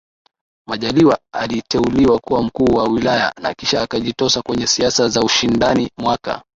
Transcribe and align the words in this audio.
Majaliwa 0.67 1.19
aliteuliwa 1.33 2.19
kuwa 2.19 2.43
Mkuu 2.43 2.65
wa 2.75 2.83
Wilaya 2.89 3.33
na 3.41 3.53
kisha 3.53 3.81
akajitosa 3.81 4.41
kwenye 4.41 4.67
siasa 4.67 5.07
za 5.09 5.21
ushindani 5.21 5.91
mwaka 5.97 6.43